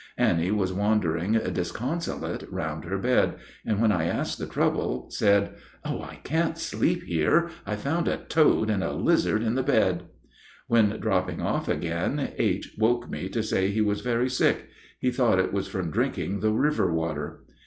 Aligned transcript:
Annie 0.17 0.49
was 0.49 0.73
wandering 0.73 1.33
disconsolate 1.53 2.51
round 2.51 2.85
her 2.85 2.97
bed, 2.97 3.35
and 3.63 3.79
when 3.79 3.91
I 3.91 4.05
asked 4.05 4.39
the 4.39 4.47
trouble, 4.47 5.11
said, 5.11 5.53
"Oh, 5.85 6.01
I 6.01 6.15
can't 6.23 6.57
sleep 6.57 7.03
there! 7.07 7.49
I 7.67 7.75
found 7.75 8.07
a 8.07 8.17
toad 8.17 8.71
and 8.71 8.83
a 8.83 8.93
lizard 8.93 9.43
in 9.43 9.53
the 9.53 9.61
bed." 9.61 10.05
When 10.65 10.99
dropping 10.99 11.39
off 11.39 11.67
again, 11.69 12.33
H. 12.39 12.73
woke 12.79 13.11
me 13.11 13.29
to 13.29 13.43
say 13.43 13.67
he 13.69 13.81
was 13.81 14.01
very 14.01 14.27
sick; 14.27 14.69
he 14.99 15.11
thought 15.11 15.37
it 15.37 15.53
was 15.53 15.67
from 15.67 15.91
drinking 15.91 16.39
the 16.39 16.49
river 16.51 16.91
water. 16.91 17.43